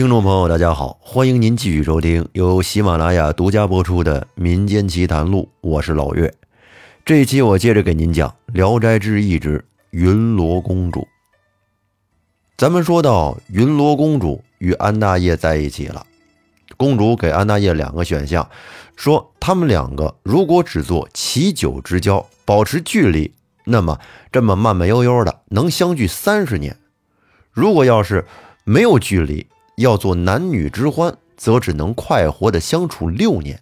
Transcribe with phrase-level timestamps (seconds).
[0.00, 6.32] 听众朋友，大家好，欢迎您继续收听由喜马拉雅独家播出的《民间奇谈录》，我是老岳。
[7.04, 11.06] 这一期我接着给您讲《聊斋志异》之云罗公主。
[12.56, 16.06] 咱们说到云罗公主与安大业在一起了，
[16.78, 18.48] 公主给安大业两个选项，
[18.96, 23.30] 说他们两个如果只做祈酒之交，保持距离，
[23.66, 24.00] 那么
[24.32, 26.72] 这么慢慢悠悠的能相聚三十年；
[27.52, 28.24] 如果要是
[28.64, 29.46] 没有距离，
[29.80, 33.58] 要做男女之欢，则只能快活的相处六年。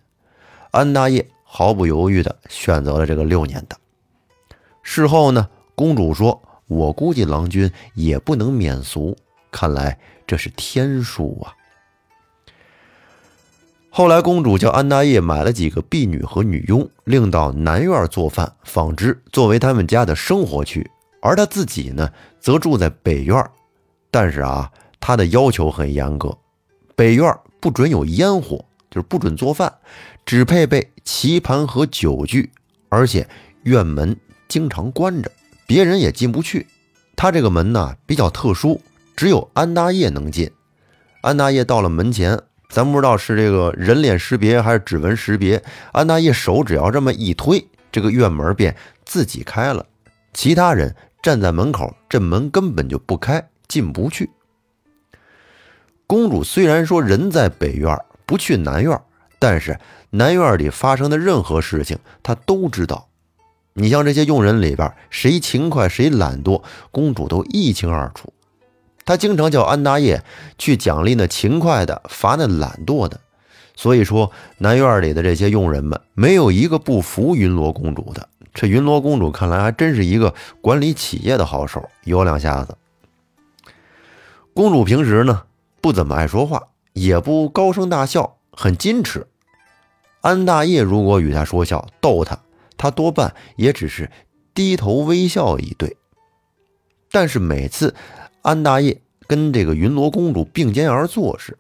[0.73, 3.77] 安大业毫不犹豫的选择了这个六年的。
[4.83, 9.17] 事后呢，公主说：“我估计郎君也不能免俗，
[9.53, 9.97] 看来
[10.27, 11.55] 这是天数啊。”
[13.89, 20.91] 后来，公主叫安大业买了几个婢女和女佣，另到南院做饭、纺织，作为他们家的生活区。
[21.23, 22.11] 而她自己呢，
[22.41, 23.41] 则住在北院。
[24.11, 24.69] 但是啊。
[25.01, 26.37] 他的要求很严格，
[26.95, 29.73] 北院不准有烟火，就是不准做饭，
[30.27, 32.51] 只配备棋盘和酒具，
[32.89, 33.27] 而且
[33.63, 34.17] 院门
[34.49, 35.31] 经常关着，
[35.67, 36.67] 别人也进不去。
[37.17, 38.81] 他这个门呢比较特殊，
[39.17, 40.51] 只有安大业能进。
[41.21, 49.85] 安大业到了门前，咱不知道是这个人脸识别还是指纹识别，安大业手只要这么一推，这个院门便自己开了。
[50.33, 54.31] 其他人站在门口，这门根本就不开，进不去。
[56.09, 58.99] 公主虽然说人在北院，不去南院，
[59.39, 59.79] 但是
[60.09, 63.09] 南院里发生的任何事情，她都知道。
[63.75, 68.33] 你像这些佣人里边，谁勤快谁懒惰，公主都一清二楚。
[69.05, 70.25] 她经常叫安大业
[70.57, 73.21] 去奖励那勤快的，罚那懒惰的。
[73.77, 78.27] 所以说，南院里的这些佣人们，没有一个不服云罗公主的。
[78.55, 82.75] 这云罗公主看来还真是一个管理企业的好手，有两下子。
[84.55, 85.43] 公主平时呢？
[85.81, 89.27] 不怎么爱说话，也不高声大笑，很矜持。
[90.21, 92.39] 安大业如果与他说笑逗他，
[92.77, 94.11] 他多半也只是
[94.53, 95.97] 低头微笑以对。
[97.11, 97.95] 但是每次
[98.43, 101.57] 安大业跟这个云罗公主并肩而坐时，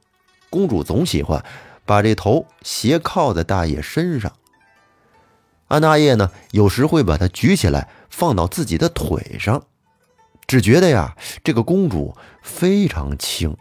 [0.50, 1.44] 公主总喜欢
[1.86, 4.32] 把这头斜靠在大爷身上。
[5.68, 9.62] 安大业呢，有时会把它举起来放到自己的腿上，
[10.46, 13.56] 只觉得呀，这个公主非常轻。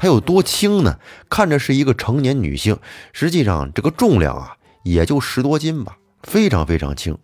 [0.00, 0.98] 她有多轻呢？
[1.28, 2.78] 看着是一个成年女性，
[3.12, 7.18] 实际上这个重量啊，也就十多斤吧，非常非常轻。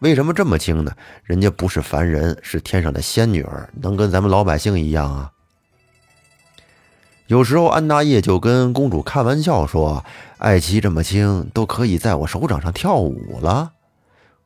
[0.00, 0.92] 为什么这么轻呢？
[1.24, 5.30] 人家不是凡人，是天上的仙女儿，能跟咱们老百姓一样啊。
[7.28, 10.04] 有时候安大业就跟公主开玩笑说
[10.36, 13.72] ：“爱妻这么轻，都可以在我手掌上跳舞了。”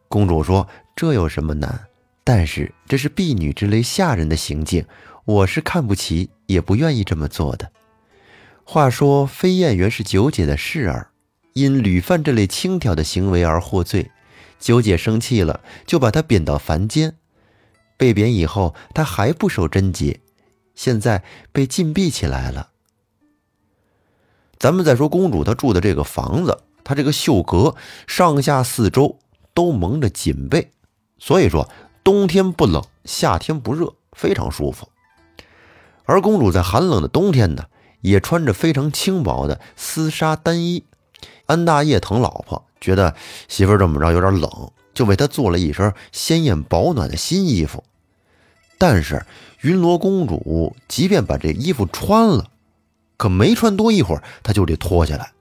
[0.07, 1.87] 公主说：“这有什么难？
[2.23, 4.87] 但是这是婢女之类下人的行径。”
[5.25, 7.73] 我是看不起，也不愿意这么做的。
[8.63, 11.09] 话说飞燕原是九姐的侍儿，
[11.55, 14.11] 因屡犯这类轻佻的行为而获罪。
[14.59, 17.17] 九姐生气了，就把她贬到凡间。
[17.97, 20.21] 被贬以后，她还不守贞洁，
[20.75, 22.71] 现在被禁闭起来了。
[24.59, 27.77] 咱们再说公主她住的这个房子，她这个绣阁
[28.07, 29.19] 上下四周
[29.55, 30.71] 都蒙着锦被，
[31.19, 31.71] 所以说
[32.03, 34.89] 冬天不冷，夏天不热，非常舒服。
[36.05, 37.65] 而公主在寒冷的冬天呢，
[38.01, 40.85] 也穿着非常轻薄的丝纱单衣。
[41.47, 43.15] 安大业疼老婆，觉得
[43.49, 47.83] 媳妇这么着有点冷，就为她做了一身鲜艳保暖的新衣服。
[48.77, 49.25] 但是
[49.63, 52.49] 云罗公主即便把这衣服穿了，
[53.17, 55.33] 可没穿多一会儿，她就得脱下来。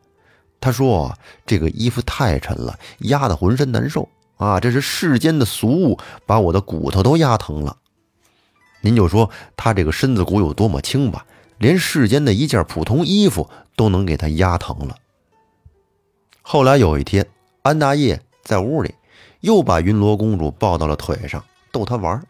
[0.62, 1.14] 她说
[1.46, 4.08] ：“这个衣服太沉了，压得浑身难受
[4.38, 4.62] 啊！
[4.62, 7.76] 这是世间的俗物，把我的骨头都压疼了。”
[8.84, 11.26] 您就说他这个身子骨有多么轻吧，
[11.58, 14.98] 连世间的一件普通衣服都能给他压疼了。
[16.42, 17.26] 后来有一天，
[17.62, 18.94] 安大业在屋里
[19.40, 21.42] 又把云罗公主抱到了腿上
[21.72, 22.22] 逗她玩，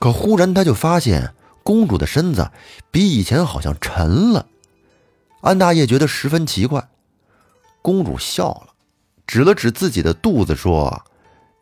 [0.00, 1.32] 可忽然他就发现
[1.62, 2.50] 公主的身子
[2.90, 4.46] 比以前好像沉了。
[5.42, 6.88] 安大业觉得十分奇怪，
[7.82, 8.74] 公主笑了，
[9.28, 11.04] 指了指自己的肚子说：“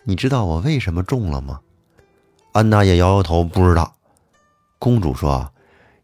[0.04, 1.60] 你知道我为什么重了吗？”
[2.52, 3.94] 安大爷摇摇头，不知道。
[4.78, 5.52] 公主说：“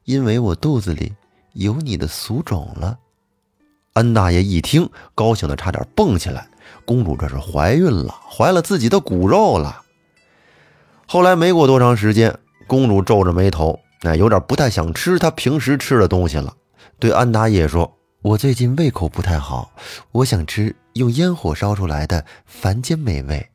[0.05, 1.13] 因为我肚子里
[1.53, 2.99] 有你的俗种了。”
[3.95, 6.49] 安大爷一听，高兴的差点蹦起来。
[6.85, 9.83] 公主这是怀孕了，怀了自己的骨肉了。
[11.07, 12.37] 后来没过多长时间，
[12.67, 16.55] 公主皱着眉头，哎，有点不太想吃她平时吃的东西了。
[16.99, 19.71] 对安大爷说：“我最近胃口不太好，
[20.13, 23.49] 我想吃用烟火烧出来的凡间美味。”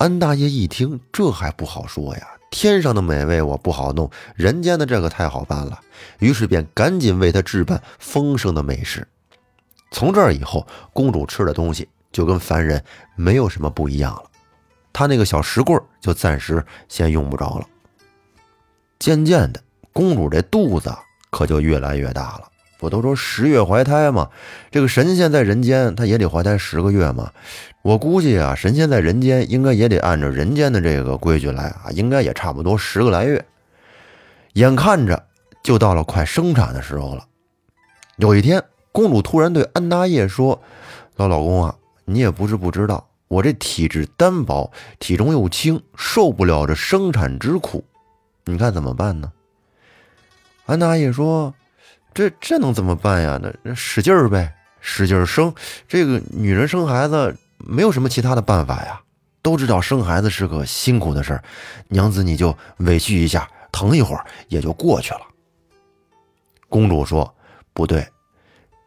[0.00, 5.78] 安大爷一听，这还不好说呀，天上的美味我不好弄，人间的这个太好办了。
[6.20, 9.06] 于是便赶紧为他置办丰盛的美食。
[9.90, 12.82] 从这儿以后，公主吃的东西就跟凡人
[13.14, 14.22] 没有什么不一样了。
[14.90, 17.66] 她那个小石棍就暂时先用不着了。
[18.98, 19.62] 渐渐的，
[19.92, 20.90] 公主这肚子
[21.30, 22.49] 可就越来越大了。
[22.80, 24.30] 不都说十月怀胎吗？
[24.70, 27.30] 这个神仙在人间，他也得怀胎十个月嘛。
[27.82, 33.44] 我估计啊，神仙在人间应该也得按照人间的这个规矩来啊，应该也差不多十个来月。
[34.54, 35.26] 眼看着
[35.62, 37.26] 就到了快生产的时候了。
[38.16, 38.62] 有一天，
[38.92, 40.58] 公主突然对安大业说
[41.16, 41.74] ：“老老公啊，
[42.06, 47.84] 你也不是不知道，我这体质单薄，体重又轻，受不了这生产之苦，
[48.46, 49.30] 你看怎么办呢？”
[50.64, 51.54] 安大业说。
[52.12, 53.38] 这这能怎么办呀？
[53.42, 55.54] 那那使劲儿呗，使劲儿生。
[55.88, 59.00] 这个女人生孩子没有什么其他的办法呀。
[59.42, 61.42] 都知道生孩子是个辛苦的事儿，
[61.88, 65.20] 娘子你就委屈一下，疼一会儿也就过去了。
[66.68, 67.34] 公主说
[67.72, 68.06] ：“不对，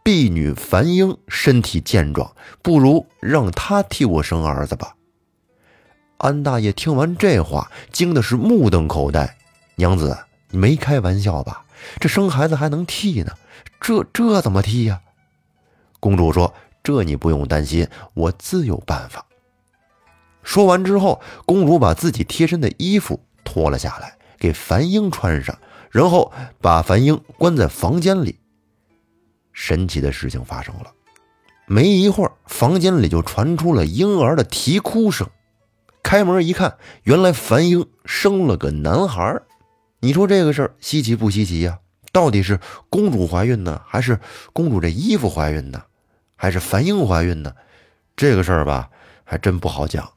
[0.04, 2.32] 婢女樊英身体健壮，
[2.62, 4.94] 不如让她替我生儿子吧。”
[6.20, 9.36] 安大爷听完这话，惊的是目瞪口呆。
[9.76, 10.16] 娘子，
[10.52, 11.66] 你没开玩笑吧？
[12.00, 13.34] 这生孩子还能替呢？
[13.80, 15.02] 这这怎么替呀？
[16.00, 16.54] 公主说
[16.84, 19.26] ：“这你不用担心，我自有办法。”
[20.44, 25.58] 说完之后，公主把自己贴身的衣服脱了下来，给樊英穿上，
[25.90, 28.40] 然后把樊英关在房间里。
[29.54, 30.92] 神奇的事情发生了，
[31.68, 35.30] 没一会儿，房间里就传出了婴儿的啼哭声。
[36.02, 39.42] 开门一看，原来樊英生了个男孩。
[40.04, 41.80] 你说这个事儿稀奇不稀奇呀？
[42.12, 42.60] 到底是
[42.90, 44.20] 公主怀孕呢，还是
[44.52, 45.82] 公主这衣服怀孕呢，
[46.36, 47.56] 还是樊英怀孕呢？
[48.14, 48.90] 这个事儿吧，
[49.24, 50.12] 还真不好讲。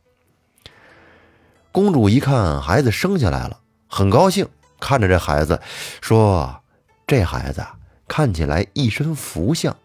[1.71, 4.49] 公主一看孩子生下来了，很高兴，
[4.81, 5.63] 看着这孩子
[6.01, 6.61] 说
[7.07, 7.65] ：“这孩子
[8.09, 9.77] 看起来一身福相，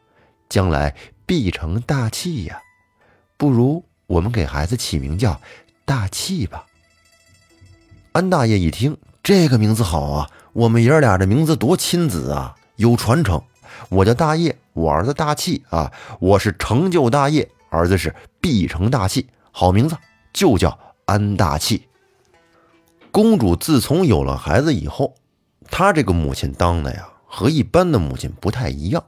[0.50, 0.95] 将来
[1.27, 2.59] 必成大器呀。
[3.38, 5.39] 不如我们给孩子起名叫
[5.86, 6.65] 大器吧。”
[8.13, 8.97] 安大爷一听。
[9.31, 10.30] 这个名字好啊！
[10.51, 13.42] 我们爷儿俩的名字多亲子啊，有传承。
[13.88, 15.89] 我叫大业，我儿子大器啊。
[16.19, 19.25] 我是成就大业，儿子是必成大器。
[19.54, 19.95] 好名字，
[20.33, 21.88] 就叫安大器。
[23.10, 25.16] 公主自从有了孩子以后，
[25.69, 29.01] 她这个母亲当的呀，和一般的母亲不太一样。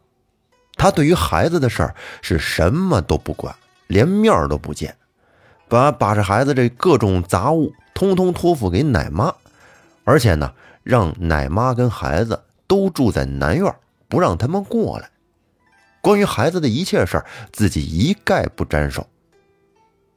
[0.78, 3.54] 她对于孩子的事儿是什么都不管，
[3.88, 4.96] 连面都不见，
[5.68, 9.36] 把把着孩子这各种杂物通通托付给奶妈。
[10.04, 10.54] 而且呢，
[10.84, 13.74] 让奶妈跟孩子都住在南院，
[14.08, 15.10] 不让他们过来。
[16.02, 19.08] 关于孩子的一切事儿，自己一概不沾手。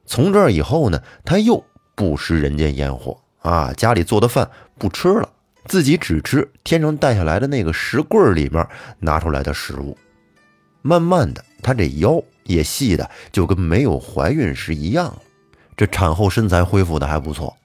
[0.05, 1.63] 从这以后呢，他又
[1.95, 5.29] 不食人间烟火啊，家里做的饭不吃了，
[5.65, 8.67] 自己只吃天上带下来的那个石柜里面
[8.99, 9.97] 拿出来的食物。
[10.81, 15.21] 慢慢的，他这腰也细的就跟没有怀孕时一样了，
[15.75, 17.55] 这产后身材恢复的还不错。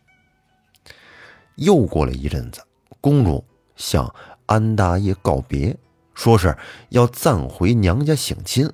[1.57, 2.63] 又过了一阵子，
[3.01, 3.45] 公主
[3.77, 4.13] 向
[4.47, 5.77] 安大爷告别，
[6.15, 6.57] 说是
[6.91, 8.71] 要暂回娘家省亲，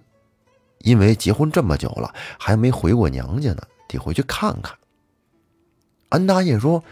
[0.79, 4.77] 因为结婚这么久了还没回过娘家呢，得回去看看。
[6.09, 6.83] 安大爷说：“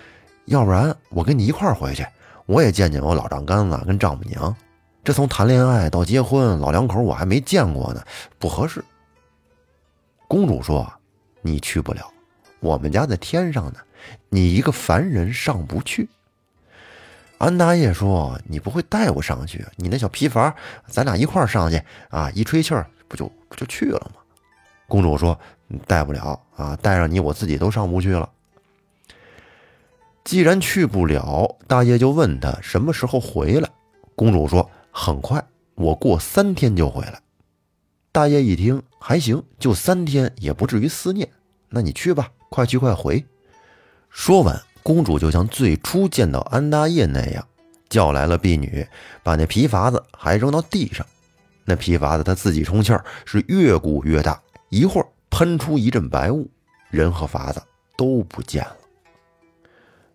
[0.46, 2.06] 要不然我跟你一块回去，
[2.46, 4.54] 我也见见我老丈杆子跟丈母娘。
[5.02, 8.02] 这从谈恋爱到结婚，老两口我还没见过呢，
[8.38, 8.84] 不合适。”
[10.28, 10.92] 公主说
[11.40, 12.12] ：“你去不了，
[12.60, 13.80] 我们家在天上呢。”
[14.28, 16.08] 你一个凡人上不去。
[17.38, 19.66] 安大爷说：“你不会带我上去？
[19.76, 20.54] 你那小皮筏，
[20.86, 22.30] 咱俩一块儿上去啊！
[22.30, 24.20] 一吹气儿，不就不就去了吗？”
[24.86, 28.30] 公主说：“你带不了啊，带上你，我自己都上不去了。”
[30.24, 33.68] 既然去不了，大爷就问他什么时候回来。
[34.14, 35.44] 公主说：“很快，
[35.74, 37.20] 我过三天就回来。”
[38.12, 41.28] 大爷一听还行，就三天也不至于思念。
[41.68, 43.24] 那你去吧，快去快回。
[44.10, 47.46] 说完，公主就像最初见到安大业那样，
[47.88, 48.86] 叫来了婢女，
[49.22, 51.04] 把那皮筏子还扔到地上。
[51.64, 56.48] 那皮筏子他自己充气儿，是越鼓越大，一会儿喷出一阵白雾，
[56.90, 57.62] 人和筏子
[57.96, 58.76] 都不见了。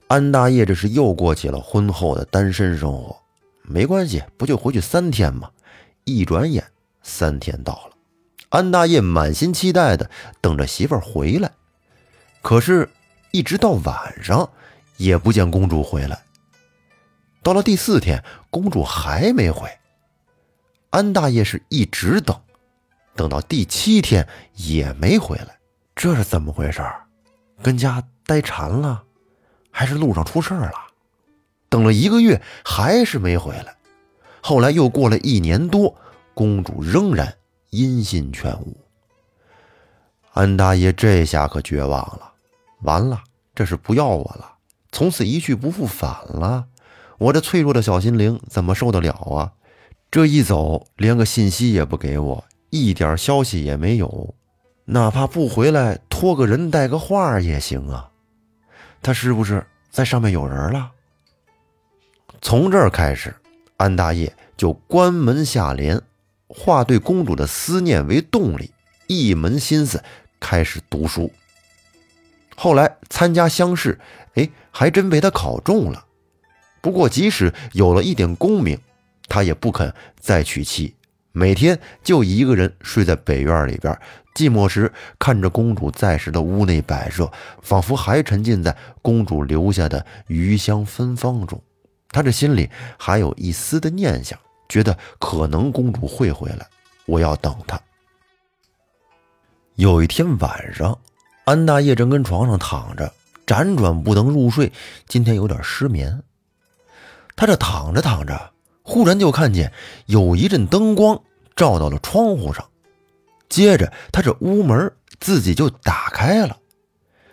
[0.07, 3.15] 安大业这是又过起了婚后的单身生活。
[3.63, 5.49] 没关系，不就回去三天吗？
[6.03, 6.65] 一转眼，
[7.03, 7.91] 三天到了，
[8.49, 10.09] 安大业满心期待的
[10.41, 11.51] 等着媳妇儿回来，
[12.41, 12.89] 可是。
[13.33, 14.49] 一直到晚上，
[14.97, 16.21] 也不见公主回来。
[17.41, 19.69] 到了第四天，公主还没回。
[20.89, 22.37] 安大爷是一直等，
[23.15, 25.57] 等到第七天也没回来。
[25.95, 26.83] 这是怎么回事？
[27.63, 29.01] 跟家待馋了，
[29.71, 30.73] 还是路上出事了？
[31.69, 33.73] 等了一个月还是没回来。
[34.41, 35.95] 后来又过了一年多，
[36.33, 37.33] 公主仍然
[37.69, 38.75] 音信全无。
[40.33, 42.30] 安大爷这下可绝望了，
[42.81, 43.23] 完了，
[43.53, 44.55] 这是不要我了，
[44.91, 46.65] 从此一去不复返了。
[47.17, 49.53] 我这脆弱的小心灵怎么受得了啊？
[50.09, 54.33] 这一走，连个信息也不给我，一点消息也没有，
[54.85, 58.09] 哪怕不回来，托个人带个话也行啊。
[59.01, 60.91] 他是不是在上面有人了？
[62.41, 63.35] 从这儿开始，
[63.77, 66.01] 安大业就关门下帘，
[66.47, 68.71] 化对公主的思念为动力，
[69.07, 70.03] 一门心思
[70.39, 71.31] 开始读书。
[72.55, 73.99] 后来参加乡试，
[74.35, 76.05] 哎，还真被他考中了。
[76.81, 78.79] 不过，即使有了一点功名，
[79.27, 80.95] 他也不肯再娶妻，
[81.31, 83.97] 每天就一个人睡在北院里边，
[84.35, 87.31] 寂寞时看着公主在时的屋内摆设，
[87.61, 91.61] 仿佛还沉浸在公主留下的余香芬芳中。
[92.09, 96.67] 他这心里还有一丝的念想，觉得可能公主会回来，
[97.05, 97.79] 我要等她。
[99.75, 100.97] 有一天晚上，
[101.43, 103.11] 安大业正跟床上躺着，
[103.47, 104.71] 辗转不能入睡，
[105.07, 106.21] 今天有点失眠。
[107.35, 108.51] 他这躺着躺着，
[108.83, 109.71] 忽然就看见
[110.05, 111.19] 有一阵灯光
[111.55, 112.63] 照到了窗户上，
[113.49, 116.57] 接着他这屋门自己就打开了，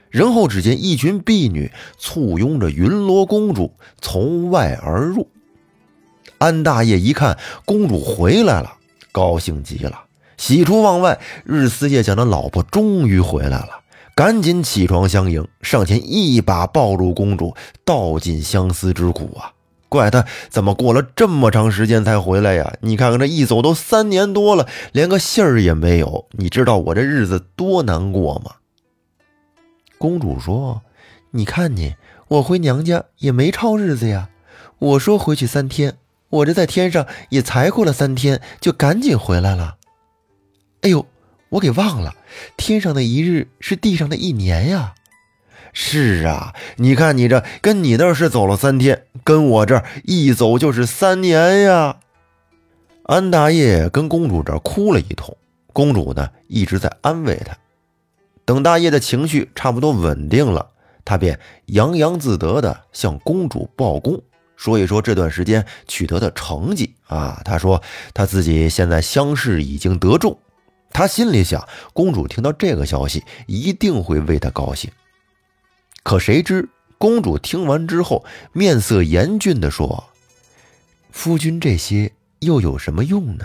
[0.08, 5.28] 然后只见一群婢女簇拥着云罗公主从外而入。
[6.38, 8.72] 安大爷一看公主回来了，
[9.12, 10.04] 高兴极了，
[10.38, 13.80] 喜出望外，日思夜想的老婆终于回来了，
[14.18, 19.52] 赶紧起床相迎，上前一把抱住公主，道尽相思之苦啊。
[19.88, 22.74] 怪他怎么过了这么长时间才回来呀？
[22.80, 26.26] 你看看这一走都三年多了，连个信儿也没有。
[26.32, 28.56] 你知道我这日子多难过吗？
[29.98, 30.82] 公主说
[31.30, 31.94] ：“你看你，
[32.26, 34.30] 我回娘家也没超日子呀。
[34.80, 35.96] 我说回去三天，
[36.28, 39.76] 我这在天上也才过了三天，就赶紧回来了。
[40.80, 41.06] 哎呦，
[41.50, 42.14] 我给忘了，
[42.56, 44.94] 天上的一日是地上的一年呀。”
[45.74, 51.98] 是啊，你看你这跟你那是走了三天，跟我这一走就是三年呀。
[53.04, 55.36] 安大业跟公主这哭了一通，
[55.72, 57.56] 公主呢一直在安慰他。
[58.44, 60.70] 等大爷的情绪差不多稳定了，
[61.04, 64.20] 他便洋洋自得地向公主报功，
[64.56, 67.40] 说一说这段时间取得的成绩啊。
[67.44, 67.80] 他说
[68.14, 70.36] 他自己现在乡试已经得中，
[70.90, 74.90] 他心里想，公主听到这个消息一定会为他高兴。
[76.02, 80.08] 可谁知，公主听完之后，面色严峻地说
[81.12, 83.44] ：“夫君这些又有什么用呢？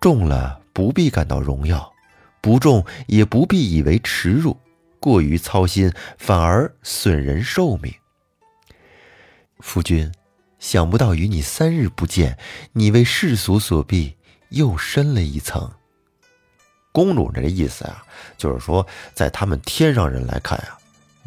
[0.00, 1.92] 中了不必感到荣耀，
[2.40, 4.56] 不中也不必以为耻辱。
[5.00, 7.92] 过于操心，反而损人寿命。
[9.60, 10.12] 夫君，
[10.58, 12.38] 想不到与你三日不见，
[12.72, 14.16] 你为世俗所逼，
[14.50, 15.70] 又深了一层。
[16.96, 18.02] 公主这个意思啊，
[18.38, 20.78] 就是说，在他们天上人来看呀。”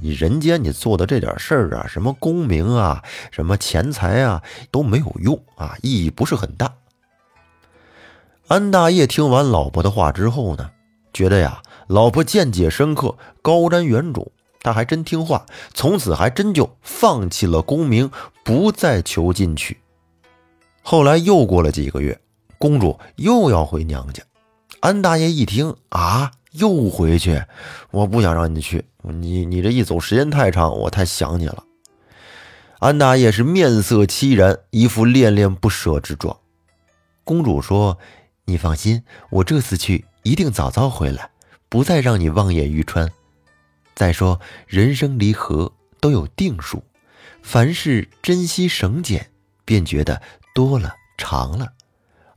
[0.02, 6.74] 你人间你做的这点事儿啊，什么功名啊，什么钱财啊，都没有用啊，意义不是很大。
[8.48, 10.72] 安大业听完老婆的话之后呢，
[11.14, 14.30] 觉得呀，老婆见解深刻，高瞻远瞩，
[14.62, 15.46] 他还真听话，
[15.76, 18.10] 从此还真就放弃了功名，
[18.44, 19.78] 不再求进取。
[20.82, 22.20] 后来又过了几个月，
[22.58, 24.24] 公主又要回娘家，
[24.82, 26.32] 安大爷一听啊。
[26.54, 27.44] 又回去，
[27.92, 28.84] 我不想让你去。
[29.04, 31.64] 你你这一走时间太长，我太想你了。
[32.80, 36.36] 安大爷是面色凄然，一副恋恋不舍之状。
[37.24, 38.00] 公主说
[38.46, 41.30] ：“你放心，我这次去一定早早回来，
[41.70, 43.12] 不再让你望眼欲穿。
[43.94, 45.72] 再说人生离合
[46.02, 46.84] 都有定数，
[47.44, 49.30] 凡事珍惜省俭，
[49.66, 50.20] 便觉得
[50.56, 51.74] 多了长了，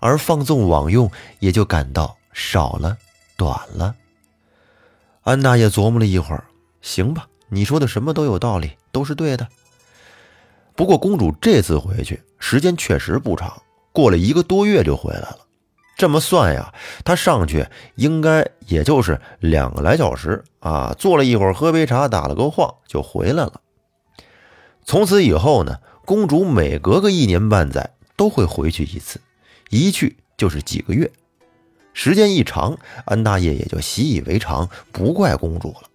[0.01, 2.97] 而放纵枉用也就感到少了
[3.37, 3.95] 短了。”
[5.23, 6.45] 安大爷琢磨了一会儿，
[6.81, 9.47] 行吧，你说的什么都有道理，都是对的。
[10.75, 13.62] 不过公主这次回去时间确实不长，
[13.93, 15.39] 过了一个多月就回来了。
[15.97, 16.75] 这么算呀，
[17.05, 23.61] 她上去应该也就是两个来小时啊，坐了一会儿，喝杯茶，打了个晃就回来了。
[24.85, 29.21] 从此以后呢，公主每隔个一年半载都会回去一次，
[29.71, 31.09] 一去就是几个月。
[31.95, 35.89] 时间一长，安大业也就习以为常，不怪公主了。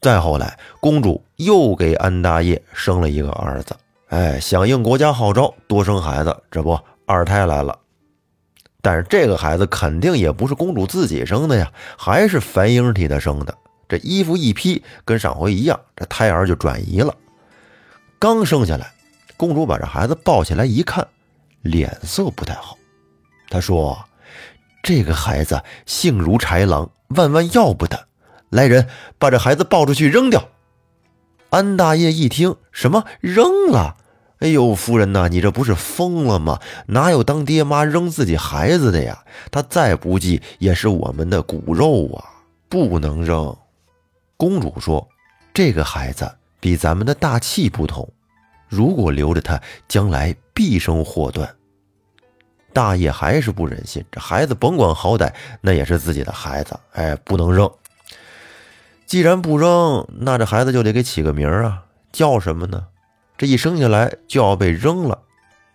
[0.00, 3.74] 再后来，公主又给安大业生了一个儿子，
[4.08, 7.76] 哎，响应国家号召，多生孩子，这不二胎来了。
[8.80, 13.52] 但是这个孩子肯定也不是公主自己生的呀，还是樊英替她生的。
[13.88, 17.12] 这衣服一披，跟上回一样，这胎儿就转移了。
[18.20, 18.92] 刚生下来，
[19.36, 21.06] 公主把这孩子抱起来一看，
[21.62, 22.78] 脸色不太好。
[23.50, 23.98] 她说
[24.88, 28.06] ：“这个孩子性如豺狼，万万要不得！
[28.48, 30.48] 来人，把这孩子抱出去扔掉。”
[31.50, 33.96] 安大爷一听，什么扔了？
[34.38, 36.58] 哎呦，夫人呐，你这不是疯了吗？
[36.86, 39.22] 哪有当爹妈扔自己孩子的呀？
[39.50, 42.24] 他再不济也是我们的骨肉啊，
[42.70, 43.54] 不能扔。
[44.38, 45.06] 公主说
[45.52, 48.10] ：“这个孩子比咱们的大气不同，
[48.70, 51.46] 如果留着他，将来必生祸端。”
[52.78, 57.68] 大爷还是不忍心，这孩子甭管好歹，那也是自己的孩子，哎，不能扔。
[59.04, 61.82] 既然不扔，那这孩子就得给起个名啊，
[62.12, 62.86] 叫什么呢？
[63.36, 65.22] 这一生下来就要被扔了，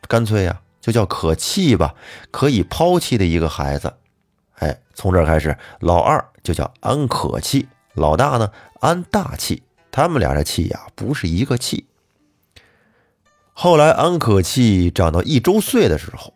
[0.08, 1.94] 干脆呀，就叫可弃吧，
[2.32, 3.94] 可以抛弃的一个孩子。
[4.60, 11.86] 哎，从这开始，老二就叫安可弃，老大呢安大气，他们俩的气呀不是一个气。
[13.52, 16.34] 后来安可气长到一周岁的时候，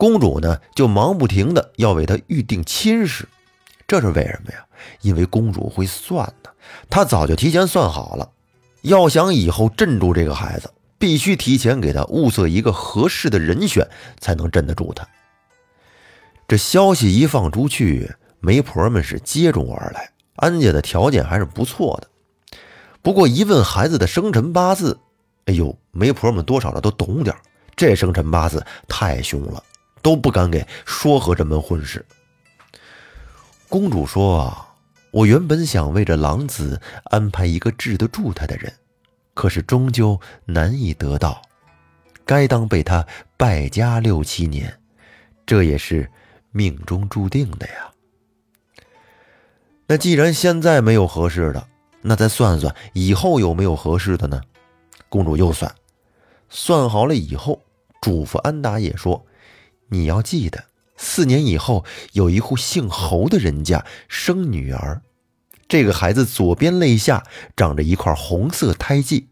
[0.00, 3.28] 公主呢就忙不停的要为他预定亲事。
[3.86, 4.64] 这是为什么呀？
[5.02, 6.50] 因为公主会算呢，
[6.88, 8.30] 她早就提前算好了。
[8.80, 13.86] 要想以后镇住这个孩子，必须提前给他物色一个合适的人选，
[14.18, 15.06] 才能镇得住他。
[16.48, 20.10] 这消息一放出去，媒婆们是接踵而来。
[20.36, 22.58] 安家的条件还是不错的，
[23.02, 24.98] 不过一问孩子的生辰八字，
[25.44, 27.36] 哎呦，媒婆们多少的都懂点
[27.76, 29.62] 这生辰八字太凶了，
[30.02, 32.04] 都不敢给说和这门婚事。
[33.68, 34.66] 公主说
[35.12, 38.72] ：“我原本想为这狼子安排一个治得住他的人，
[39.34, 41.40] 可是终究难以得到，
[42.24, 44.76] 该当被他败家六七年，
[45.46, 46.10] 这也是
[46.50, 47.92] 命中注定的呀。
[49.86, 51.66] 那既然现在没有合适的，
[52.02, 54.40] 那再算算以后有没有合适的呢？”
[55.08, 55.72] 公主又算，
[56.48, 57.60] 算好了以后，
[58.00, 59.24] 嘱咐安达也说
[59.90, 60.64] ：“你要记得。”
[61.02, 65.00] 四年以后，有一户姓侯的人家生女儿，
[65.66, 67.24] 这个孩子左边肋下
[67.56, 69.28] 长着一块红色胎记，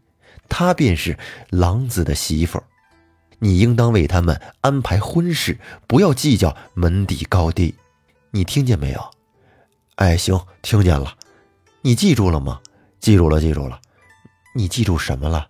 [0.47, 1.19] 她便是
[1.51, 2.63] 狼子的媳妇儿。
[3.37, 7.75] 你应当为他们安排婚事，不要计较门第高低。
[8.31, 9.11] 你听见没有？
[9.97, 11.17] 哎，行，听见了。
[11.81, 12.61] 你记住了吗？
[12.99, 13.79] 记住了，记住了。
[14.55, 15.48] 你记住什么了？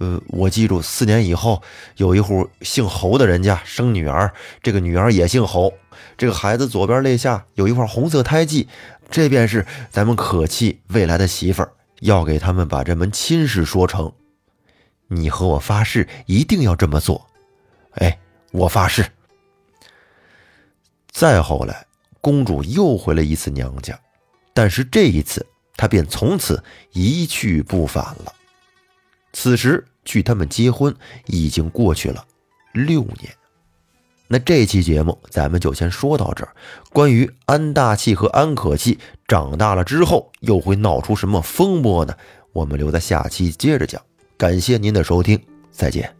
[0.00, 1.62] 呃，我记住，四年以后
[1.96, 4.32] 有一户姓侯的人家生女儿，
[4.62, 5.74] 这个女儿也姓侯。
[6.16, 8.66] 这个孩子左边肋下有一块红色胎记，
[9.10, 14.10] 这便是咱们可气未来的媳妇儿，要给他们把这门亲事说成。
[15.08, 17.26] 你和我发誓，一定要这么做。
[17.96, 18.18] 哎，
[18.52, 19.04] 我发誓。
[21.10, 21.84] 再后来，
[22.22, 24.00] 公主又回了一次娘家，
[24.54, 28.32] 但是这一次她便从此一去不返了。
[29.34, 29.84] 此时。
[30.04, 30.94] 距他们结婚
[31.26, 32.24] 已经过去了
[32.72, 33.32] 六年，
[34.28, 36.54] 那这期节目咱们就先说到这儿。
[36.92, 42.14] 关于安大器和安可器长大了之后又会闹出什么风波呢？
[42.52, 44.00] 我们留在下期接着讲。
[44.36, 46.19] 感谢您的收听，再见。